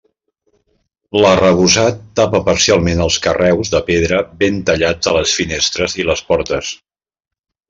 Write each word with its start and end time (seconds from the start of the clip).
L'arrebossat 1.23 1.99
tapa 2.19 2.41
parcialment 2.47 3.03
els 3.05 3.19
carreus 3.27 3.71
de 3.77 3.83
pedra 3.91 4.23
ben 4.43 4.59
tallats 4.71 5.11
de 5.11 5.15
les 5.19 5.37
finestres 5.43 5.99
i 6.03 6.09
les 6.11 6.25
portes. 6.33 6.73